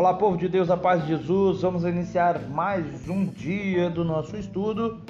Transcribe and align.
Olá, 0.00 0.14
povo 0.14 0.34
de 0.34 0.48
Deus, 0.48 0.70
a 0.70 0.78
paz 0.78 1.02
de 1.02 1.08
Jesus. 1.08 1.60
Vamos 1.60 1.84
iniciar 1.84 2.48
mais 2.48 3.06
um 3.06 3.26
dia 3.26 3.90
do 3.90 4.02
nosso 4.02 4.34
estudo 4.34 5.02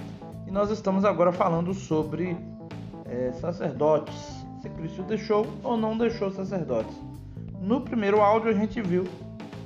e 0.48 0.50
nós 0.50 0.68
estamos 0.68 1.04
agora 1.04 1.30
falando 1.30 1.72
sobre 1.72 2.36
é, 3.04 3.30
sacerdotes. 3.34 4.44
Se 4.60 4.68
Cristo 4.70 5.04
deixou 5.04 5.46
ou 5.62 5.76
não 5.76 5.96
deixou 5.96 6.32
sacerdotes. 6.32 6.92
No 7.60 7.82
primeiro 7.82 8.20
áudio 8.20 8.50
a 8.50 8.52
gente 8.52 8.82
viu 8.82 9.04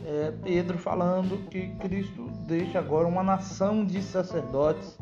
é, 0.05 0.31
Pedro 0.43 0.77
falando 0.77 1.39
que 1.49 1.69
Cristo 1.77 2.31
deixa 2.47 2.79
agora 2.79 3.09
uma 3.09 3.23
nação 3.23 3.83
de 3.83 4.03
sacerdotes. 4.03 4.99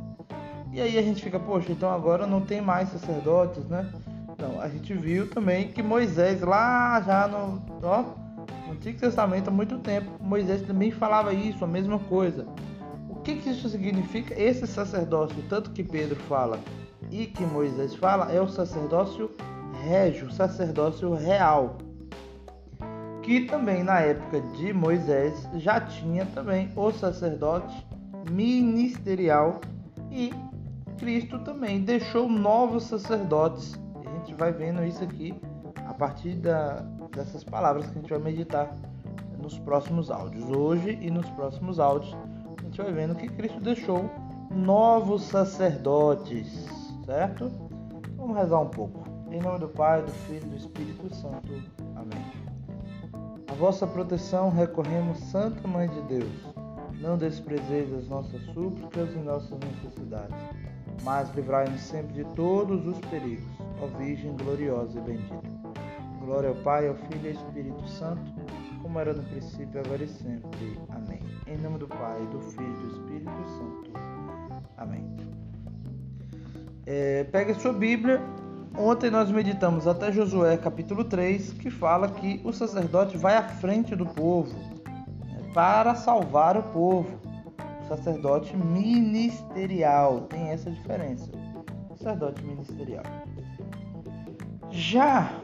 E 0.72 0.80
aí 0.80 0.98
a 0.98 1.02
gente 1.02 1.20
fica, 1.20 1.40
poxa, 1.40 1.72
então 1.72 1.90
agora 1.90 2.28
não 2.28 2.42
tem 2.42 2.60
mais 2.60 2.90
sacerdotes, 2.90 3.64
né? 3.64 3.92
Não, 4.38 4.60
a 4.60 4.68
gente 4.68 4.94
viu 4.94 5.28
também 5.28 5.66
que 5.66 5.82
Moisés 5.82 6.42
lá 6.42 7.00
já 7.00 7.26
no, 7.26 7.60
ó, 7.82 8.21
no 8.66 8.72
Antigo 8.72 8.98
Testamento 8.98 9.48
há 9.48 9.50
muito 9.50 9.78
tempo, 9.78 10.10
Moisés 10.20 10.62
também 10.62 10.90
falava 10.90 11.32
isso, 11.32 11.64
a 11.64 11.68
mesma 11.68 11.98
coisa. 11.98 12.46
O 13.08 13.16
que, 13.16 13.36
que 13.36 13.50
isso 13.50 13.68
significa? 13.68 14.40
Esse 14.40 14.66
sacerdócio, 14.66 15.36
tanto 15.48 15.70
que 15.70 15.82
Pedro 15.82 16.16
fala 16.28 16.58
e 17.10 17.26
que 17.26 17.44
Moisés 17.44 17.94
fala, 17.94 18.32
é 18.32 18.40
o 18.40 18.48
sacerdócio 18.48 19.30
régio, 19.84 20.30
sacerdócio 20.30 21.14
real. 21.14 21.78
Que 23.22 23.42
também 23.42 23.84
na 23.84 24.00
época 24.00 24.40
de 24.56 24.72
Moisés 24.72 25.48
já 25.54 25.80
tinha 25.80 26.26
também 26.26 26.70
o 26.74 26.90
sacerdote 26.90 27.86
ministerial 28.30 29.60
e 30.10 30.32
Cristo 30.98 31.38
também 31.40 31.80
deixou 31.80 32.28
novos 32.28 32.84
sacerdotes 32.84 33.80
gente 34.22 34.34
vai 34.34 34.52
vendo 34.52 34.84
isso 34.84 35.02
aqui 35.02 35.34
a 35.86 35.94
partir 35.94 36.34
da, 36.34 36.84
dessas 37.14 37.44
palavras 37.44 37.86
que 37.86 37.98
a 37.98 38.00
gente 38.00 38.10
vai 38.10 38.18
meditar 38.18 38.74
nos 39.40 39.58
próximos 39.58 40.10
áudios. 40.10 40.48
Hoje 40.50 40.98
e 41.00 41.10
nos 41.10 41.28
próximos 41.30 41.80
áudios 41.80 42.14
a 42.58 42.62
gente 42.64 42.80
vai 42.80 42.92
vendo 42.92 43.14
que 43.14 43.28
Cristo 43.28 43.60
deixou 43.60 44.10
novos 44.50 45.22
sacerdotes, 45.24 46.66
certo? 47.04 47.50
Vamos 48.16 48.36
rezar 48.36 48.60
um 48.60 48.68
pouco. 48.68 49.02
Em 49.30 49.40
nome 49.40 49.58
do 49.58 49.68
Pai, 49.68 50.02
do 50.02 50.12
Filho 50.12 50.46
e 50.46 50.50
do 50.50 50.56
Espírito 50.56 51.14
Santo. 51.14 51.52
Amém. 51.96 52.24
A 53.48 53.54
vossa 53.54 53.86
proteção 53.86 54.50
recorremos, 54.50 55.18
Santa 55.18 55.66
Mãe 55.66 55.88
de 55.88 56.00
Deus. 56.02 56.54
Não 57.00 57.16
desprezeis 57.16 57.92
as 57.92 58.08
nossas 58.08 58.40
súplicas 58.52 59.12
e 59.14 59.18
nossas 59.18 59.58
necessidades, 59.58 60.36
mas 61.02 61.34
livrai-nos 61.34 61.80
sempre 61.80 62.12
de 62.12 62.24
todos 62.34 62.86
os 62.86 62.98
perigos 63.06 63.62
ó 63.82 63.86
Virgem 63.98 64.36
gloriosa 64.36 64.98
e 64.98 65.02
bendita. 65.02 65.61
Glória 66.24 66.50
ao 66.50 66.54
Pai, 66.56 66.86
ao 66.86 66.94
Filho 66.94 67.20
e 67.24 67.28
ao 67.28 67.34
Espírito 67.34 67.88
Santo, 67.88 68.32
como 68.80 68.98
era 68.98 69.12
no 69.12 69.22
princípio, 69.24 69.80
agora 69.80 70.04
e 70.04 70.08
sempre. 70.08 70.78
Amém. 70.90 71.20
Em 71.48 71.58
nome 71.58 71.78
do 71.78 71.88
Pai, 71.88 72.24
do 72.30 72.40
Filho 72.40 72.72
e 72.72 72.86
do 72.86 72.92
Espírito 72.92 73.48
Santo. 73.48 73.90
Amém. 74.76 75.16
É, 76.86 77.24
pegue 77.24 77.54
sua 77.54 77.72
Bíblia. 77.72 78.20
Ontem 78.78 79.10
nós 79.10 79.30
meditamos 79.30 79.86
até 79.86 80.12
Josué 80.12 80.56
capítulo 80.56 81.04
3, 81.04 81.52
que 81.54 81.70
fala 81.70 82.08
que 82.08 82.40
o 82.44 82.52
sacerdote 82.52 83.18
vai 83.18 83.36
à 83.36 83.42
frente 83.42 83.94
do 83.94 84.06
povo 84.06 84.56
né, 85.26 85.50
para 85.52 85.94
salvar 85.96 86.56
o 86.56 86.62
povo. 86.62 87.20
O 87.82 87.88
sacerdote 87.88 88.56
ministerial 88.56 90.22
tem 90.22 90.50
essa 90.50 90.70
diferença. 90.70 91.30
sacerdote 91.96 92.42
ministerial. 92.44 93.04
Já 94.70 95.41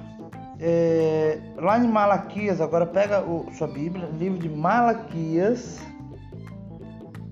é, 0.60 1.38
lá 1.56 1.78
em 1.78 1.86
Malaquias, 1.86 2.60
agora 2.60 2.84
pega 2.84 3.22
o, 3.22 3.50
sua 3.52 3.68
Bíblia, 3.68 4.06
livro 4.06 4.38
de 4.38 4.48
Malaquias, 4.48 5.80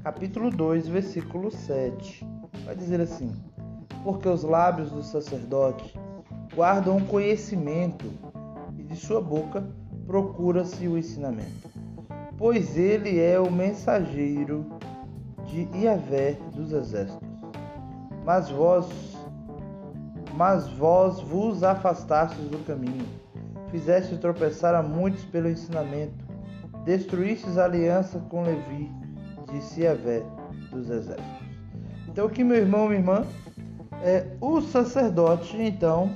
capítulo 0.04 0.50
2, 0.50 0.86
versículo 0.86 1.50
7. 1.50 2.24
Vai 2.64 2.76
dizer 2.76 3.00
assim: 3.00 3.34
Porque 4.04 4.28
os 4.28 4.44
lábios 4.44 4.92
do 4.92 5.02
sacerdote 5.02 5.98
guardam 6.54 6.98
o 6.98 7.04
conhecimento, 7.06 8.06
e 8.78 8.84
de 8.84 8.94
sua 8.94 9.20
boca 9.20 9.66
procura-se 10.06 10.86
o 10.86 10.96
ensinamento. 10.96 11.68
Pois 12.38 12.76
ele 12.76 13.18
é 13.18 13.40
o 13.40 13.50
mensageiro 13.50 14.66
de 15.46 15.68
Iavé 15.76 16.36
dos 16.54 16.70
exércitos. 16.70 17.26
Mas 18.24 18.50
vós 18.50 19.15
mas 20.36 20.68
vós 20.68 21.18
vos 21.20 21.64
afastastes 21.64 22.46
do 22.48 22.58
caminho, 22.66 23.06
fizeste 23.70 24.16
tropeçar 24.18 24.74
a 24.74 24.82
muitos 24.82 25.24
pelo 25.24 25.48
ensinamento, 25.48 26.24
destruístes 26.84 27.56
a 27.56 27.64
aliança 27.64 28.18
com 28.28 28.42
Levi, 28.42 28.92
disse 29.50 29.82
Yahvé 29.82 30.22
dos 30.70 30.90
exércitos. 30.90 31.46
Então 32.06 32.26
aqui, 32.26 32.44
meu 32.44 32.56
irmão, 32.56 32.86
minha 32.86 33.00
irmã, 33.00 33.26
é, 34.02 34.26
o 34.40 34.60
sacerdote, 34.60 35.56
então, 35.60 36.14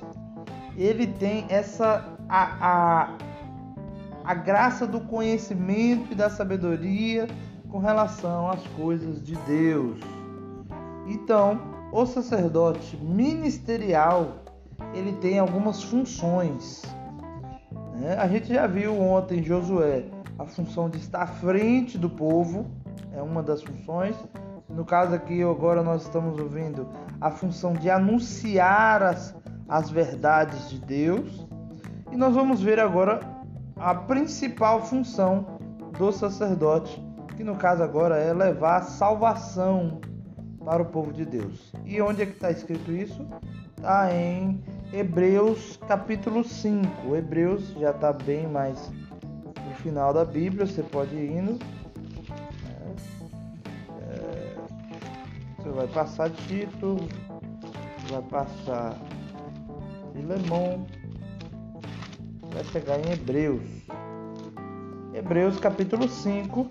ele 0.77 1.07
tem 1.07 1.47
essa 1.49 2.05
a, 2.29 2.57
a, 2.61 3.19
a 4.25 4.35
graça 4.35 4.87
do 4.87 5.01
conhecimento 5.01 6.13
e 6.13 6.15
da 6.15 6.29
sabedoria 6.31 7.27
com 7.71 7.79
relação 7.79 8.51
às 8.51 8.65
coisas 8.69 9.25
de 9.25 9.35
Deus. 9.47 9.99
Então, 11.07 11.80
o 11.93 12.07
sacerdote 12.07 12.97
ministerial 12.97 14.45
ele 14.95 15.13
tem 15.15 15.39
algumas 15.39 15.83
funções. 15.83 16.83
Né? 17.95 18.17
A 18.17 18.27
gente 18.29 18.53
já 18.53 18.67
viu 18.67 18.99
ontem 19.01 19.41
em 19.41 19.43
Josué 19.43 20.05
a 20.39 20.47
função 20.47 20.89
de 20.89 20.99
estar 20.99 21.23
à 21.23 21.27
frente 21.27 21.99
do 21.99 22.09
povo, 22.09 22.67
é 23.13 23.21
uma 23.21 23.43
das 23.43 23.63
funções. 23.63 24.17
No 24.69 24.85
caso 24.85 25.15
aqui, 25.15 25.43
agora 25.43 25.83
nós 25.83 26.03
estamos 26.03 26.39
ouvindo 26.39 26.89
a 27.21 27.31
função 27.31 27.75
de 27.75 27.91
anunciar 27.91 29.03
as, 29.03 29.35
as 29.69 29.91
verdades 29.91 30.71
de 30.71 30.79
Deus. 30.79 31.47
E 32.11 32.17
nós 32.17 32.35
vamos 32.35 32.63
ver 32.63 32.79
agora 32.79 33.21
a 33.77 33.95
principal 33.95 34.83
função 34.83 35.59
do 35.99 36.11
sacerdote, 36.13 37.03
que 37.37 37.45
no 37.45 37.57
caso 37.57 37.83
agora 37.83 38.17
é 38.17 38.33
levar 38.33 38.79
a 38.79 38.83
salvação 38.83 40.01
para 40.65 40.83
o 40.83 40.87
povo 40.87 41.13
de 41.13 41.25
Deus. 41.25 41.73
E 41.85 42.01
onde 42.01 42.23
é 42.23 42.27
que 42.27 42.33
está 42.33 42.51
escrito 42.51 42.93
isso? 42.93 43.27
Está 43.77 44.15
em 44.15 44.63
Hebreus 44.93 45.79
capítulo 45.89 46.45
5. 46.45 47.15
Hebreus 47.17 47.71
já 47.79 47.91
está 47.91 48.13
bem 48.13 48.47
mais 48.47 48.91
no 49.67 49.75
final 49.77 50.13
da 50.13 50.25
Bíblia, 50.25 50.67
você 50.67 50.83
pode 50.83 51.15
ir 51.15 51.31
indo. 51.31 51.59
É, 52.69 52.95
é, 54.13 54.57
você 55.57 55.69
vai 55.71 55.87
passar 55.89 56.31
Tito, 56.31 56.97
vai 58.11 58.23
passar 58.23 58.99
Filemão, 60.13 60.87
vai 62.53 62.65
chegar 62.65 62.99
em 62.99 63.13
Hebreus. 63.13 63.63
Hebreus 65.15 65.59
capítulo 65.59 66.09
5 66.09 66.71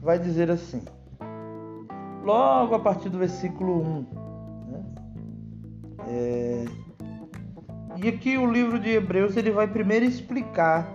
vai 0.00 0.18
dizer 0.18 0.50
assim: 0.50 0.82
logo 2.26 2.74
a 2.74 2.80
partir 2.80 3.08
do 3.08 3.18
versículo 3.18 3.80
1. 3.80 4.06
Né? 4.68 4.84
É... 6.08 6.64
E 8.02 8.08
aqui 8.08 8.36
o 8.36 8.50
livro 8.50 8.80
de 8.80 8.90
Hebreus 8.90 9.36
ele 9.36 9.52
vai 9.52 9.68
primeiro 9.68 10.04
explicar 10.04 10.92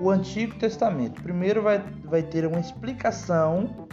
o 0.00 0.10
Antigo 0.10 0.54
Testamento. 0.56 1.22
Primeiro 1.22 1.62
vai, 1.62 1.78
vai 2.04 2.22
ter 2.22 2.46
uma 2.46 2.58
explicação 2.58 3.86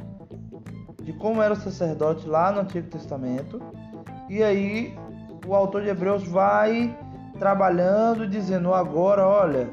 de 1.03 1.11
como 1.13 1.41
era 1.41 1.53
o 1.53 1.57
sacerdote 1.57 2.25
lá 2.25 2.51
no 2.51 2.61
Antigo 2.61 2.87
Testamento. 2.87 3.61
E 4.29 4.41
aí 4.41 4.97
o 5.45 5.53
autor 5.53 5.83
de 5.83 5.89
Hebreus 5.89 6.25
vai 6.25 6.97
trabalhando, 7.37 8.25
dizendo 8.25 8.73
agora, 8.73 9.28
olha, 9.28 9.69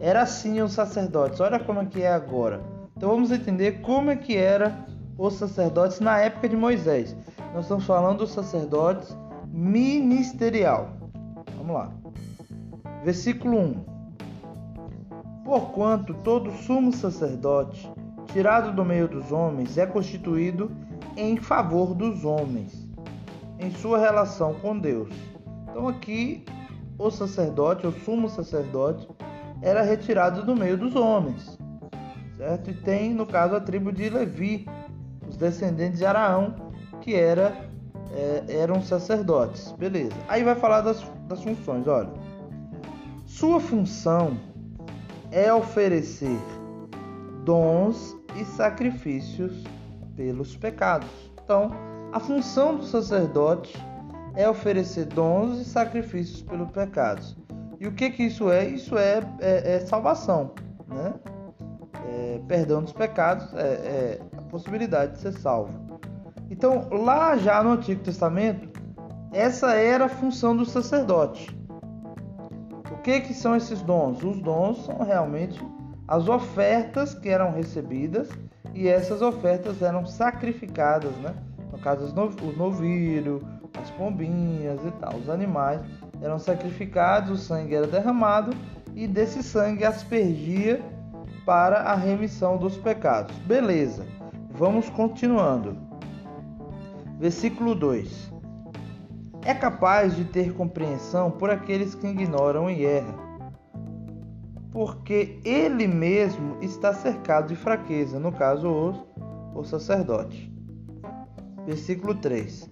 era 0.00 0.22
assim 0.22 0.62
os 0.62 0.72
sacerdotes, 0.72 1.38
olha 1.38 1.60
como 1.60 1.80
é 1.80 1.84
que 1.84 2.02
é 2.02 2.12
agora. 2.12 2.62
Então 2.96 3.10
vamos 3.10 3.30
entender 3.30 3.82
como 3.82 4.10
é 4.10 4.16
que 4.16 4.36
era 4.36 4.89
os 5.20 5.34
sacerdotes 5.34 6.00
na 6.00 6.18
época 6.18 6.48
de 6.48 6.56
Moisés. 6.56 7.14
Nós 7.52 7.64
estamos 7.64 7.84
falando 7.84 8.18
dos 8.18 8.32
sacerdotes 8.32 9.14
ministerial. 9.46 10.88
Vamos 11.58 11.74
lá. 11.74 11.92
Versículo 13.04 13.58
1. 13.58 13.84
Porquanto 15.44 16.14
todo 16.14 16.50
sumo 16.52 16.90
sacerdote, 16.92 17.92
tirado 18.32 18.72
do 18.72 18.82
meio 18.82 19.08
dos 19.08 19.30
homens, 19.30 19.76
é 19.76 19.84
constituído 19.84 20.70
em 21.16 21.36
favor 21.36 21.94
dos 21.94 22.24
homens, 22.24 22.88
em 23.58 23.70
sua 23.72 23.98
relação 23.98 24.54
com 24.54 24.78
Deus. 24.78 25.10
Então 25.68 25.86
aqui 25.86 26.44
o 26.98 27.10
sacerdote, 27.10 27.86
o 27.86 27.92
sumo 27.92 28.28
sacerdote, 28.28 29.06
era 29.60 29.82
retirado 29.82 30.46
do 30.46 30.56
meio 30.56 30.78
dos 30.78 30.96
homens, 30.96 31.58
certo? 32.38 32.70
E 32.70 32.74
tem, 32.74 33.12
no 33.12 33.26
caso, 33.26 33.54
a 33.56 33.60
tribo 33.60 33.92
de 33.92 34.08
Levi, 34.08 34.66
descendentes 35.40 35.98
de 35.98 36.06
Araão, 36.06 36.54
que 37.00 37.14
era, 37.14 37.52
é, 38.14 38.44
eram 38.48 38.82
sacerdotes. 38.82 39.72
Beleza. 39.72 40.14
Aí 40.28 40.44
vai 40.44 40.54
falar 40.54 40.82
das, 40.82 41.02
das 41.26 41.42
funções, 41.42 41.88
olha. 41.88 42.10
Sua 43.24 43.58
função 43.58 44.36
é 45.32 45.52
oferecer 45.52 46.38
dons 47.44 48.16
e 48.36 48.44
sacrifícios 48.44 49.64
pelos 50.14 50.56
pecados. 50.56 51.08
Então, 51.42 51.70
a 52.12 52.20
função 52.20 52.76
do 52.76 52.84
sacerdote 52.84 53.76
é 54.34 54.48
oferecer 54.48 55.06
dons 55.06 55.58
e 55.58 55.64
sacrifícios 55.64 56.42
pelos 56.42 56.70
pecados. 56.70 57.36
E 57.80 57.86
o 57.86 57.92
que 57.92 58.10
que 58.10 58.24
isso 58.24 58.50
é? 58.50 58.66
Isso 58.66 58.98
é, 58.98 59.22
é, 59.40 59.76
é 59.76 59.80
salvação, 59.80 60.52
né? 60.86 61.14
É, 62.06 62.40
perdão 62.46 62.82
dos 62.82 62.92
pecados, 62.92 63.52
é, 63.54 63.62
é 63.62 64.20
possibilidade 64.50 65.12
de 65.12 65.18
ser 65.18 65.32
salvo. 65.32 66.00
Então, 66.50 66.88
lá 66.90 67.36
já 67.36 67.62
no 67.62 67.70
Antigo 67.70 68.02
Testamento, 68.02 68.68
essa 69.32 69.74
era 69.74 70.06
a 70.06 70.08
função 70.08 70.56
do 70.56 70.64
sacerdote. 70.64 71.56
O 72.90 72.96
que 73.02 73.20
que 73.20 73.32
são 73.32 73.54
esses 73.56 73.80
dons? 73.82 74.22
Os 74.22 74.40
dons 74.40 74.84
são 74.84 74.98
realmente 74.98 75.60
as 76.08 76.28
ofertas 76.28 77.14
que 77.14 77.28
eram 77.28 77.52
recebidas 77.52 78.28
e 78.74 78.88
essas 78.88 79.22
ofertas 79.22 79.80
eram 79.80 80.04
sacrificadas, 80.04 81.14
né? 81.18 81.34
No 81.70 81.78
caso, 81.78 82.12
o 82.42 82.52
novilho, 82.56 83.46
as 83.80 83.90
pombinhas 83.90 84.84
e 84.84 84.90
tal, 85.00 85.14
os 85.14 85.30
animais 85.30 85.80
eram 86.20 86.38
sacrificados, 86.38 87.30
o 87.30 87.36
sangue 87.36 87.74
era 87.74 87.86
derramado 87.86 88.50
e 88.94 89.06
desse 89.06 89.42
sangue 89.42 89.84
aspergia 89.84 90.82
para 91.46 91.78
a 91.78 91.94
remissão 91.94 92.58
dos 92.58 92.76
pecados. 92.76 93.34
Beleza, 93.46 94.04
vamos 94.60 94.90
continuando. 94.90 95.74
Versículo 97.18 97.74
2: 97.74 98.30
É 99.42 99.54
capaz 99.54 100.14
de 100.14 100.26
ter 100.26 100.52
compreensão 100.52 101.30
por 101.30 101.48
aqueles 101.48 101.94
que 101.94 102.06
ignoram 102.06 102.68
e 102.68 102.84
erram, 102.84 103.14
porque 104.70 105.40
ele 105.46 105.86
mesmo 105.86 106.58
está 106.60 106.92
cercado 106.92 107.48
de 107.48 107.56
fraqueza, 107.56 108.20
no 108.20 108.30
caso, 108.30 108.68
o, 108.68 109.58
o 109.58 109.64
sacerdote. 109.64 110.52
Versículo 111.64 112.14
3: 112.16 112.68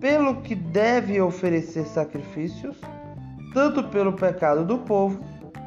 pelo 0.00 0.42
que 0.42 0.54
deve 0.54 1.20
oferecer 1.20 1.86
sacrifícios, 1.86 2.76
tanto 3.52 3.82
pelo 3.88 4.12
pecado 4.12 4.64
do 4.64 4.78
povo 4.78 5.18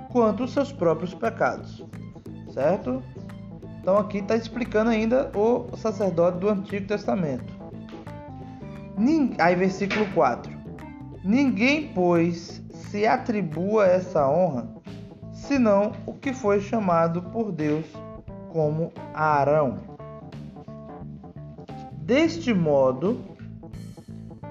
quanto 0.09 0.45
os 0.45 0.53
seus 0.53 0.71
próprios 0.71 1.13
pecados. 1.13 1.85
Certo? 2.53 3.03
Então 3.87 3.99
aqui 3.99 4.17
está 4.17 4.35
explicando 4.35 4.89
ainda 4.89 5.31
o 5.33 5.77
sacerdote 5.77 6.39
do 6.39 6.49
Antigo 6.49 6.85
Testamento. 6.85 7.53
Aí 9.39 9.55
versículo 9.55 10.05
4. 10.13 10.51
Ninguém, 11.23 11.93
pois, 11.95 12.61
se 12.69 13.07
atribua 13.07 13.85
essa 13.85 14.29
honra, 14.29 14.67
senão 15.31 15.93
o 16.05 16.11
que 16.11 16.33
foi 16.33 16.59
chamado 16.59 17.21
por 17.31 17.49
Deus 17.49 17.85
como 18.49 18.91
Arão. 19.13 19.79
Deste 21.93 22.53
modo, 22.53 23.21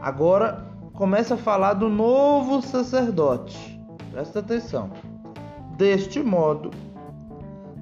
Agora 0.01 0.65
começa 0.95 1.35
a 1.35 1.39
falar 1.39 1.75
do 1.75 1.91
novo 1.91 2.63
sacerdote. 2.63 3.79
Presta 4.13 4.39
atenção. 4.39 4.91
Deste 5.77 6.23
modo, 6.23 6.71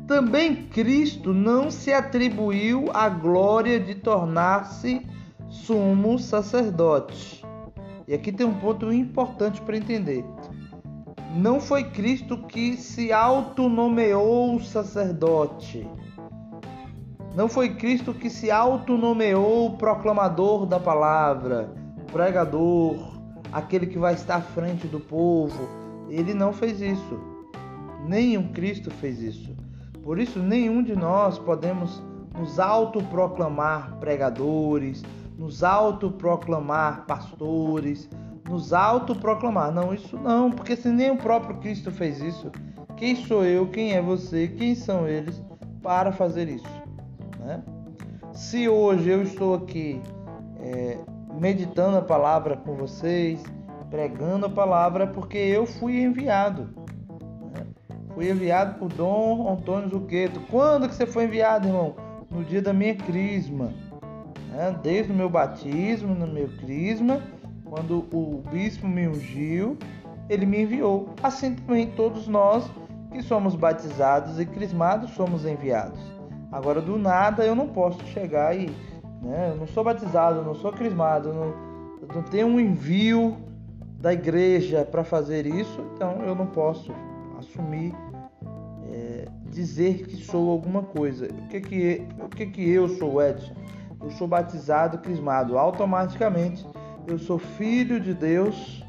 também 0.07 0.67
Cristo 0.67 1.33
não 1.33 1.71
se 1.71 1.93
atribuiu 1.93 2.91
a 2.93 3.09
glória 3.09 3.81
de 3.81 3.95
tornar-se 3.95 5.07
sumo 5.49 6.19
sacerdote. 6.19 7.45
E 8.07 8.15
aqui 8.15 8.31
tem 8.31 8.47
um 8.47 8.55
ponto 8.55 8.93
importante 8.93 9.61
para 9.63 9.77
entender. 9.77 10.25
Não 11.35 11.61
foi 11.61 11.85
Cristo 11.85 12.39
que 12.39 12.77
se 12.77 13.13
autonomeou 13.13 14.61
sacerdote. 14.61 15.89
Não 17.35 17.49
foi 17.49 17.75
Cristo 17.75 18.15
que 18.15 18.31
se 18.31 18.51
autonomeou 18.51 19.77
proclamador 19.77 20.67
da 20.67 20.79
palavra 20.79 21.83
pregador, 22.15 23.19
aquele 23.53 23.89
que 23.89 23.99
vai 23.99 24.15
estar 24.15 24.37
à 24.37 24.41
frente 24.41 24.87
do 24.87 25.01
povo. 25.01 25.69
Ele 26.09 26.33
não 26.33 26.53
fez 26.53 26.81
isso. 26.81 27.21
Nenhum 28.07 28.53
Cristo 28.53 28.89
fez 28.89 29.21
isso. 29.21 29.64
Por 30.05 30.19
isso, 30.19 30.39
nenhum 30.39 30.83
de 30.83 30.95
nós 30.95 31.39
podemos 31.39 32.03
nos 32.39 32.61
autoproclamar 32.61 33.97
pregadores, 33.99 35.03
nos 35.39 35.65
autoproclamar 35.65 37.07
pastores, 37.07 38.09
nos 38.47 38.75
autoproclamar. 38.75 39.73
Não, 39.73 39.95
isso 39.95 40.19
não, 40.19 40.51
porque 40.51 40.77
se 40.77 40.91
nem 40.91 41.11
o 41.11 41.17
próprio 41.17 41.57
Cristo 41.57 41.91
fez 41.91 42.21
isso, 42.21 42.53
quem 42.99 43.17
sou 43.17 43.47
eu, 43.47 43.67
quem 43.69 43.95
é 43.95 44.03
você, 44.03 44.47
quem 44.47 44.75
são 44.75 45.09
eles 45.09 45.43
para 45.83 46.13
fazer 46.13 46.49
isso? 46.51 46.69
Né? 47.39 47.63
Se 48.35 48.69
hoje 48.69 49.09
eu 49.09 49.23
estou 49.23 49.55
aqui 49.55 50.03
é, 50.61 50.99
meditando 51.41 51.97
a 51.97 52.03
palavra 52.03 52.59
com 52.59 52.75
vocês, 52.75 53.43
pregando 53.89 54.47
a 54.47 54.51
palavra, 54.51 55.07
porque 55.07 55.39
eu 55.39 55.65
fui 55.65 56.03
enviado. 56.03 56.84
Fui 58.15 58.31
enviado 58.31 58.79
por 58.79 58.93
Dom 58.93 59.53
Antônio 59.53 59.89
Zuqueto. 59.89 60.41
Quando 60.51 60.89
que 60.89 60.95
você 60.95 61.07
foi 61.07 61.25
enviado, 61.25 61.69
irmão? 61.69 61.95
No 62.31 62.45
dia 62.45 62.63
da 62.63 62.73
minha 62.73 62.95
crisma. 62.95 63.73
Né? 64.51 64.79
Desde 64.83 65.13
o 65.13 65.15
meu 65.15 65.29
batismo, 65.29 66.15
no 66.15 66.27
meu 66.27 66.49
crisma, 66.59 67.21
quando 67.65 68.07
o 68.13 68.43
bispo 68.51 68.87
me 68.87 69.09
ungiu, 69.09 69.77
ele 70.29 70.47
me 70.47 70.63
enviou. 70.63 71.09
Assim 71.23 71.55
também 71.55 71.89
todos 71.89 72.29
nós 72.29 72.71
que 73.13 73.23
somos 73.23 73.55
batizados 73.55 74.41
e 74.41 74.47
crismados 74.47 75.11
somos 75.11 75.45
enviados. 75.45 76.01
Agora, 76.51 76.81
do 76.81 76.97
nada, 76.97 77.45
eu 77.45 77.55
não 77.55 77.69
posso 77.69 78.05
chegar 78.07 78.57
e 78.57 78.71
né? 79.25 79.51
Eu 79.51 79.57
não 79.57 79.67
sou 79.67 79.83
batizado, 79.83 80.43
não 80.43 80.55
sou 80.55 80.71
crismado, 80.71 81.33
não, 81.33 81.55
não 82.15 82.23
tenho 82.23 82.47
um 82.47 82.61
envio 82.61 83.37
da 83.99 84.13
igreja 84.13 84.85
para 84.85 85.03
fazer 85.03 85.47
isso, 85.47 85.81
então 85.95 86.23
eu 86.23 86.35
não 86.35 86.47
posso 86.47 86.93
assumir, 87.39 87.95
é, 87.95 88.04
dizer 89.55 90.07
que 90.07 90.17
sou 90.17 90.51
alguma 90.51 90.83
coisa. 90.83 91.27
O 91.27 91.49
que 91.49 91.61
que, 91.61 92.07
o 92.21 92.29
que 92.29 92.47
que 92.47 92.69
eu 92.69 92.89
sou, 92.89 93.23
Edson? 93.23 93.55
Eu 94.03 94.11
sou 94.11 94.27
batizado, 94.27 94.99
crismado. 94.99 95.57
Automaticamente 95.57 96.67
eu 97.07 97.19
sou 97.19 97.39
filho 97.39 98.01
de 98.01 98.13
Deus 98.13 98.85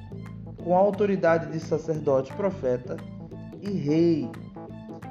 com 0.63 0.75
autoridade 0.75 1.51
de 1.51 1.59
sacerdote, 1.59 2.33
profeta 2.33 2.97
e 3.61 3.69
rei. 3.69 4.29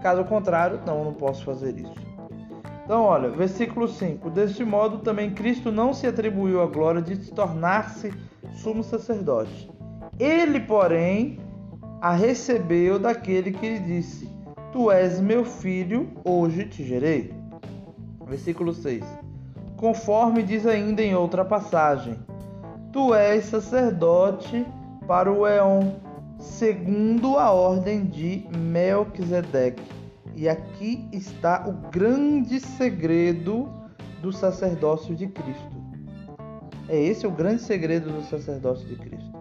Caso 0.02 0.24
contrário, 0.24 0.80
não, 0.84 1.04
não 1.04 1.14
posso 1.14 1.44
fazer 1.44 1.78
isso. 1.78 2.04
Então, 2.84 3.02
olha, 3.02 3.30
versículo 3.30 3.88
5: 3.88 4.28
Deste 4.30 4.64
modo 4.64 4.98
também 4.98 5.30
Cristo 5.30 5.72
não 5.72 5.94
se 5.94 6.06
atribuiu 6.06 6.60
a 6.60 6.66
glória 6.66 7.00
de 7.00 7.16
tornar-se 7.32 8.12
sumo 8.52 8.82
sacerdote. 8.82 9.70
Ele, 10.18 10.60
porém, 10.60 11.38
a 12.00 12.12
recebeu 12.12 12.98
daquele 12.98 13.52
que 13.52 13.66
lhe 13.66 13.78
disse: 13.78 14.33
Tu 14.74 14.90
és 14.90 15.20
meu 15.20 15.44
filho, 15.44 16.08
hoje 16.24 16.64
te 16.64 16.82
gerei. 16.82 17.32
Versículo 18.26 18.74
6: 18.74 19.04
Conforme 19.76 20.42
diz 20.42 20.66
ainda 20.66 21.00
em 21.00 21.14
outra 21.14 21.44
passagem: 21.44 22.18
Tu 22.92 23.14
és 23.14 23.44
sacerdote 23.44 24.66
para 25.06 25.30
o 25.30 25.46
Eon, 25.46 25.92
segundo 26.40 27.38
a 27.38 27.52
ordem 27.52 28.04
de 28.04 28.48
Melquisedeque 28.52 29.80
e 30.34 30.48
aqui 30.48 31.08
está 31.12 31.68
o 31.68 31.88
grande 31.92 32.58
segredo 32.58 33.68
do 34.20 34.32
sacerdócio 34.32 35.14
de 35.14 35.28
Cristo. 35.28 35.84
É 36.88 37.00
esse 37.00 37.28
o 37.28 37.30
grande 37.30 37.62
segredo 37.62 38.10
do 38.10 38.22
sacerdócio 38.22 38.88
de 38.88 38.96
Cristo. 38.96 39.40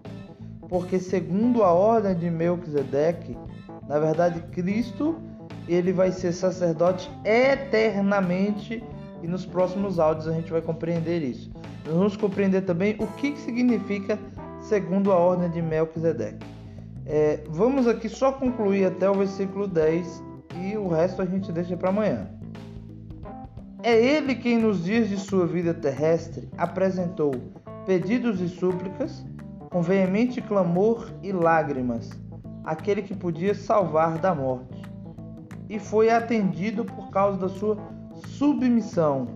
Porque 0.68 1.00
segundo 1.00 1.64
a 1.64 1.72
ordem 1.72 2.14
de 2.14 2.30
Melquisedeque, 2.30 3.36
na 3.88 3.98
verdade 3.98 4.40
Cristo, 4.52 5.16
ele 5.68 5.92
vai 5.92 6.12
ser 6.12 6.32
sacerdote 6.32 7.10
eternamente 7.24 8.82
e 9.22 9.26
nos 9.26 9.46
próximos 9.46 9.98
áudios 9.98 10.28
a 10.28 10.32
gente 10.32 10.50
vai 10.50 10.60
compreender 10.60 11.22
isso. 11.22 11.50
Nós 11.86 11.94
vamos 11.94 12.16
compreender 12.16 12.62
também 12.62 12.96
o 12.98 13.06
que 13.06 13.36
significa 13.36 14.18
segundo 14.60 15.12
a 15.12 15.16
ordem 15.16 15.50
de 15.50 15.60
Melquisedeque. 15.60 16.46
É, 17.06 17.40
vamos 17.48 17.86
aqui 17.86 18.08
só 18.08 18.32
concluir 18.32 18.86
até 18.86 19.08
o 19.08 19.14
versículo 19.14 19.68
10 19.68 20.22
e 20.62 20.76
o 20.76 20.88
resto 20.88 21.20
a 21.20 21.26
gente 21.26 21.52
deixa 21.52 21.76
para 21.76 21.90
amanhã. 21.90 22.28
É 23.82 23.94
ele 24.02 24.34
quem, 24.34 24.58
nos 24.58 24.82
dias 24.82 25.10
de 25.10 25.18
sua 25.18 25.46
vida 25.46 25.74
terrestre, 25.74 26.48
apresentou 26.56 27.34
pedidos 27.84 28.40
e 28.40 28.48
súplicas, 28.48 29.22
com 29.70 29.82
veemente 29.82 30.40
clamor 30.40 31.10
e 31.22 31.32
lágrimas, 31.32 32.08
aquele 32.64 33.02
que 33.02 33.14
podia 33.14 33.54
salvar 33.54 34.18
da 34.18 34.34
morte, 34.34 34.82
e 35.68 35.78
foi 35.78 36.10
atendido 36.10 36.84
por 36.84 37.10
causa 37.10 37.38
da 37.38 37.48
sua 37.48 37.76
submissão. 38.26 39.28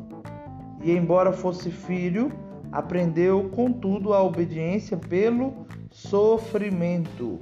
E, 0.82 0.92
embora 0.92 1.32
fosse 1.32 1.70
filho, 1.70 2.32
aprendeu, 2.72 3.50
contudo, 3.50 4.14
a 4.14 4.22
obediência 4.22 4.96
pelo 4.96 5.66
sofrimento, 5.90 7.38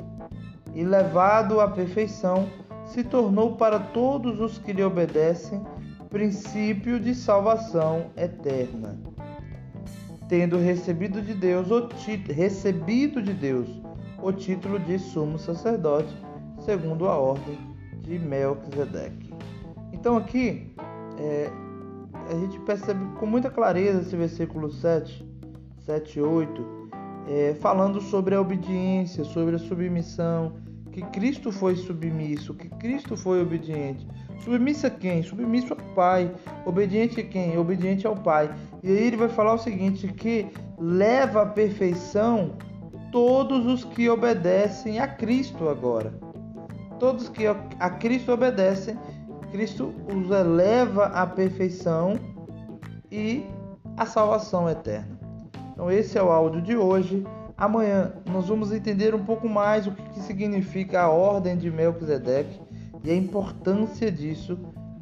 e 0.74 0.84
levado 0.84 1.60
à 1.60 1.68
perfeição, 1.68 2.48
se 2.84 3.02
tornou 3.02 3.56
para 3.56 3.78
todos 3.78 4.40
os 4.40 4.58
que 4.58 4.72
lhe 4.72 4.82
obedecem 4.82 5.62
princípio 6.08 7.00
de 7.00 7.14
salvação 7.14 8.06
eterna. 8.16 8.98
Tendo 10.28 10.56
recebido 10.56 11.20
de 11.20 11.34
Deus 11.34 11.70
o 11.70 11.88
recebido 12.32 13.22
de 13.22 13.32
Deus 13.32 13.85
o 14.22 14.32
título 14.32 14.78
de 14.78 14.98
sumo 14.98 15.38
sacerdote, 15.38 16.14
segundo 16.64 17.08
a 17.08 17.16
ordem 17.16 17.58
de 18.00 18.18
Melquisedeque. 18.18 19.34
Então 19.92 20.16
aqui 20.16 20.74
é, 21.18 21.50
a 22.28 22.34
gente 22.34 22.58
percebe 22.60 23.04
com 23.18 23.26
muita 23.26 23.50
clareza 23.50 24.00
esse 24.00 24.16
versículo 24.16 24.70
7, 24.70 25.26
7 25.84 26.18
e 26.18 26.22
8, 26.22 26.66
é, 27.28 27.54
falando 27.60 28.00
sobre 28.00 28.34
a 28.34 28.40
obediência, 28.40 29.24
sobre 29.24 29.56
a 29.56 29.58
submissão, 29.58 30.52
que 30.92 31.02
Cristo 31.02 31.52
foi 31.52 31.76
submisso, 31.76 32.54
que 32.54 32.68
Cristo 32.68 33.16
foi 33.16 33.42
obediente. 33.42 34.06
Submisso 34.42 34.86
a 34.86 34.90
quem? 34.90 35.22
Submisso 35.22 35.74
ao 35.74 35.94
Pai. 35.94 36.34
Obediente 36.64 37.20
a 37.20 37.24
quem? 37.24 37.58
Obediente 37.58 38.06
ao 38.06 38.16
Pai. 38.16 38.50
E 38.82 38.90
aí 38.90 39.06
ele 39.06 39.16
vai 39.16 39.28
falar 39.28 39.54
o 39.54 39.58
seguinte: 39.58 40.08
que 40.08 40.46
leva 40.78 41.42
à 41.42 41.46
perfeição 41.46 42.52
todos 43.16 43.64
os 43.64 43.82
que 43.82 44.10
obedecem 44.10 44.98
a 44.98 45.08
Cristo 45.08 45.70
agora. 45.70 46.12
Todos 47.00 47.30
que 47.30 47.46
a 47.46 47.88
Cristo 47.88 48.30
obedecem, 48.30 48.94
Cristo 49.50 49.94
os 50.14 50.30
eleva 50.30 51.06
à 51.06 51.26
perfeição 51.26 52.20
e 53.10 53.46
à 53.96 54.04
salvação 54.04 54.68
eterna. 54.68 55.18
Então 55.72 55.90
esse 55.90 56.18
é 56.18 56.22
o 56.22 56.30
áudio 56.30 56.60
de 56.60 56.76
hoje. 56.76 57.26
Amanhã 57.56 58.12
nós 58.30 58.48
vamos 58.48 58.70
entender 58.70 59.14
um 59.14 59.24
pouco 59.24 59.48
mais 59.48 59.86
o 59.86 59.92
que 59.92 60.20
significa 60.20 61.00
a 61.00 61.08
ordem 61.08 61.56
de 61.56 61.70
Melquisedeque 61.70 62.60
e 63.02 63.10
a 63.10 63.16
importância 63.16 64.12
disso 64.12 64.58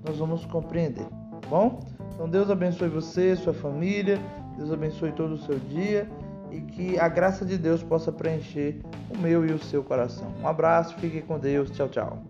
nós 0.07 0.19
vamos 0.19 0.47
compreender, 0.47 1.09
tá 1.43 1.49
bom? 1.51 1.81
Então 2.15 2.29
Deus 2.29 2.49
abençoe 2.49 2.89
você, 2.89 3.35
sua 3.35 3.53
família, 3.53 4.21
Deus 4.57 4.71
abençoe 4.71 5.11
todo 5.11 5.33
o 5.33 5.39
seu 5.39 5.59
dia 5.59 6.09
e 6.51 6.61
que 6.61 6.99
a 6.99 7.09
graça 7.09 7.45
de 7.45 7.57
Deus 7.59 7.83
possa 7.83 8.13
preencher 8.13 8.81
o 9.11 9.19
meu 9.19 9.47
e 9.47 9.53
o 9.53 9.59
seu 9.59 9.83
coração. 9.83 10.33
Um 10.43 10.49
abraço, 10.49 10.95
fique 10.97 11.23
com 11.23 11.39
Deus, 11.39 11.71
tchau, 11.71 11.89
tchau. 11.89 12.23